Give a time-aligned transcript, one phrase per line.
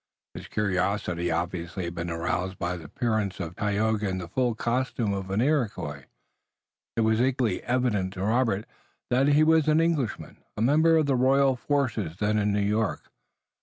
[0.33, 5.13] His curiosity obviously had been aroused by the appearance of Tayoga in the full costume
[5.13, 6.05] of an Iroquois.
[6.95, 8.65] It was equally evident to Robert
[9.11, 13.11] that he was an Englishman, a member of the royal forces then in New York.